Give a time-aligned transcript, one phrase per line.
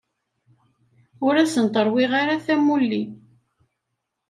[1.25, 2.11] Ur asent-rewwiɣ
[2.45, 3.03] tamuli.